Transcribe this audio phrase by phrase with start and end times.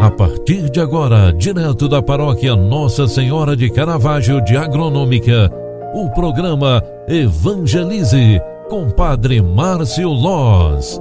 [0.00, 5.50] A partir de agora, direto da paróquia Nossa Senhora de Caravaggio de Agronômica,
[5.92, 11.00] o programa Evangelize com Padre Márcio Loz.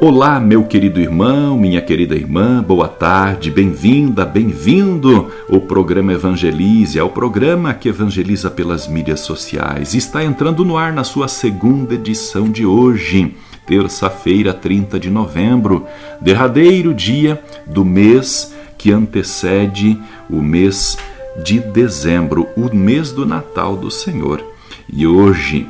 [0.00, 5.32] Olá, meu querido irmão, minha querida irmã, boa tarde, bem-vinda, bem-vindo.
[5.48, 9.94] O programa Evangelize é o programa que evangeliza pelas mídias sociais.
[9.94, 13.34] Está entrando no ar na sua segunda edição de hoje
[13.68, 15.86] terça-feira, 30 de novembro,
[16.22, 20.00] derradeiro dia do mês que antecede
[20.30, 20.96] o mês
[21.44, 24.42] de dezembro, o mês do Natal do Senhor.
[24.90, 25.68] E hoje,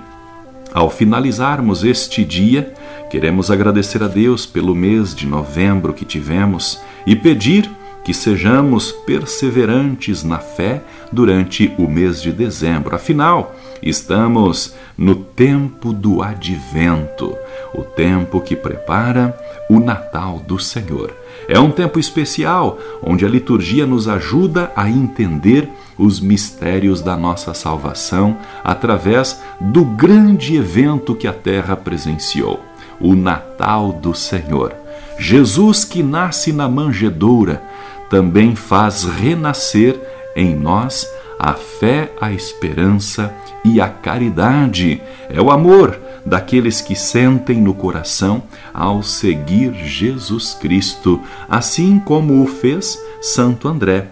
[0.73, 2.73] ao finalizarmos este dia,
[3.11, 7.69] queremos agradecer a Deus pelo mês de novembro que tivemos e pedir
[8.05, 12.95] que sejamos perseverantes na fé durante o mês de dezembro.
[12.95, 17.37] Afinal, estamos no tempo do advento,
[17.75, 21.15] o tempo que prepara o Natal do Senhor.
[21.49, 27.55] É um tempo especial onde a liturgia nos ajuda a entender os mistérios da nossa
[27.55, 32.61] salvação através do grande evento que a terra presenciou,
[33.01, 34.75] o Natal do Senhor.
[35.19, 37.63] Jesus que nasce na manjedoura
[38.09, 40.01] também faz renascer
[40.37, 41.07] em nós
[41.39, 43.33] a fé, a esperança
[43.65, 45.01] e a caridade.
[45.31, 48.43] É o amor daqueles que sentem no coração
[48.75, 54.09] ao seguir Jesus Cristo, assim como o fez Santo André,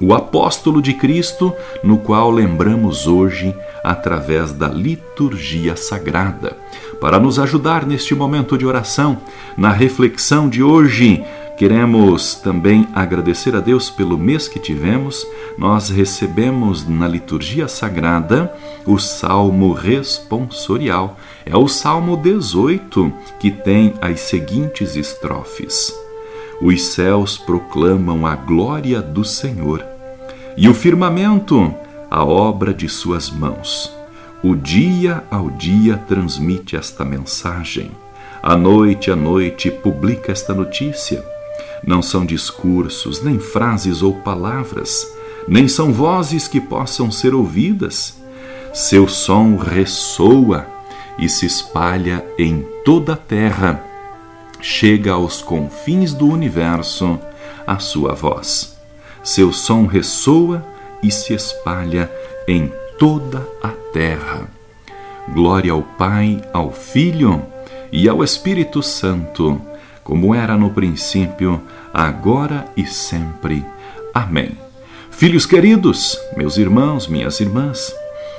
[0.00, 6.56] o apóstolo de Cristo, no qual lembramos hoje através da liturgia sagrada.
[7.00, 9.18] Para nos ajudar neste momento de oração,
[9.56, 11.24] na reflexão de hoje,
[11.56, 15.26] Queremos também agradecer a Deus pelo mês que tivemos.
[15.56, 18.52] Nós recebemos na liturgia sagrada
[18.84, 21.16] o salmo responsorial.
[21.46, 25.94] É o salmo 18 que tem as seguintes estrofes:
[26.60, 29.82] Os céus proclamam a glória do Senhor
[30.58, 31.74] e o firmamento
[32.10, 33.90] a obra de suas mãos.
[34.42, 37.90] O dia ao dia transmite esta mensagem.
[38.42, 41.35] A noite a noite publica esta notícia
[41.84, 45.06] não são discursos, nem frases ou palavras,
[45.48, 48.16] nem são vozes que possam ser ouvidas.
[48.72, 50.66] Seu som ressoa
[51.18, 53.82] e se espalha em toda a terra.
[54.60, 57.18] Chega aos confins do universo
[57.66, 58.76] a sua voz.
[59.22, 60.64] Seu som ressoa
[61.02, 62.10] e se espalha
[62.46, 64.48] em toda a terra.
[65.32, 67.42] Glória ao Pai, ao Filho
[67.90, 69.60] e ao Espírito Santo
[70.06, 71.60] como era no princípio,
[71.92, 73.64] agora e sempre.
[74.14, 74.52] Amém.
[75.10, 77.92] Filhos queridos, meus irmãos, minhas irmãs,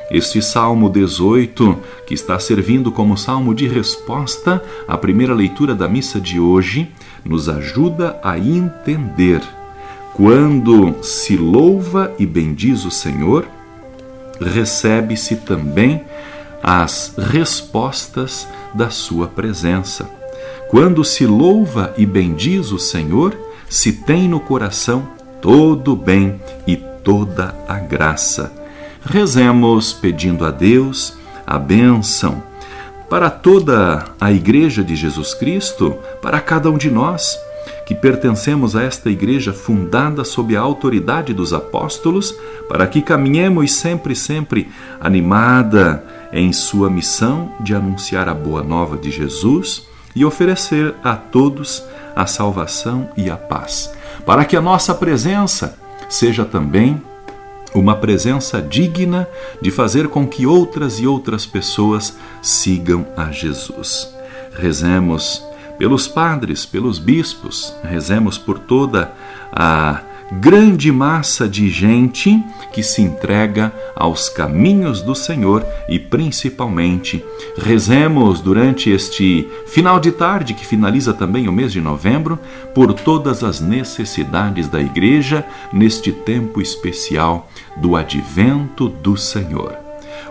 [0.09, 6.21] este Salmo 18, que está servindo como salmo de resposta à primeira leitura da missa
[6.21, 6.89] de hoje,
[7.25, 9.41] nos ajuda a entender
[10.13, 13.45] quando se louva e bendiz o Senhor,
[14.39, 16.01] recebe-se também
[16.63, 20.16] as respostas da sua presença.
[20.69, 23.37] Quando se louva e bendiz o Senhor,
[23.69, 25.07] se tem no coração
[25.41, 28.51] todo o bem e toda a graça.
[29.05, 32.43] Rezemos pedindo a Deus a bênção
[33.09, 37.39] para toda a Igreja de Jesus Cristo, para cada um de nós
[37.85, 42.35] que pertencemos a esta igreja fundada sob a autoridade dos apóstolos,
[42.67, 46.03] para que caminhemos sempre, sempre animada
[46.33, 51.83] em sua missão de anunciar a boa nova de Jesus e oferecer a todos
[52.15, 53.93] a salvação e a paz,
[54.25, 55.77] para que a nossa presença
[56.09, 56.99] seja também
[57.75, 59.27] uma presença digna
[59.61, 64.11] de fazer com que outras e outras pessoas sigam a Jesus.
[64.53, 65.45] Rezemos
[65.77, 69.13] pelos padres, pelos bispos, rezemos por toda
[69.51, 70.01] a
[70.31, 72.43] grande massa de gente
[72.73, 77.23] que se entrega aos caminhos do Senhor e principalmente
[77.57, 82.37] rezemos durante este final de tarde que finaliza também o mês de novembro
[82.75, 89.77] por todas as necessidades da igreja neste tempo especial do advento do Senhor.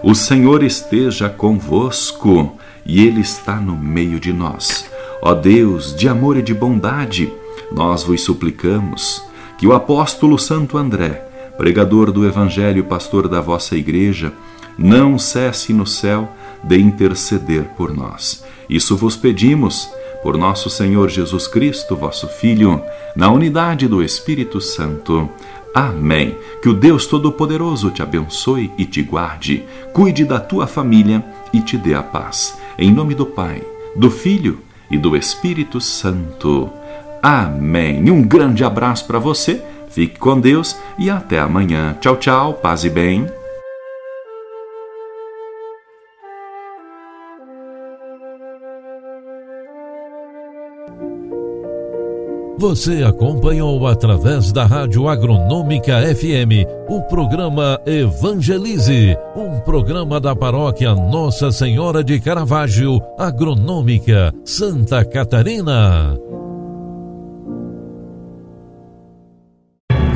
[0.03, 4.89] O Senhor esteja convosco e ele está no meio de nós.
[5.23, 7.33] Ó Deus, de amor e de bondade,
[7.73, 9.27] nós vos suplicamos
[9.59, 11.27] que o apóstolo Santo André,
[11.57, 14.33] pregador do Evangelho, pastor da vossa igreja,
[14.79, 16.29] não cesse no céu
[16.63, 18.45] de interceder por nós.
[18.69, 19.89] Isso vos pedimos
[20.23, 22.83] por nosso Senhor Jesus Cristo, vosso Filho,
[23.15, 25.29] na unidade do Espírito Santo.
[25.75, 26.37] Amém.
[26.63, 31.77] Que o Deus Todo-Poderoso te abençoe e te guarde, cuide da tua família e te
[31.77, 32.59] dê a paz.
[32.79, 33.63] Em nome do Pai
[33.97, 34.61] do Filho
[34.91, 36.71] e do Espírito Santo.
[37.27, 38.09] Amém.
[38.09, 41.97] Um grande abraço para você, fique com Deus e até amanhã.
[42.01, 43.27] Tchau, tchau, paz e bem.
[52.61, 61.51] Você acompanhou através da Rádio Agronômica FM o programa Evangelize, um programa da paróquia Nossa
[61.51, 66.17] Senhora de Caravaggio, Agronômica, Santa Catarina.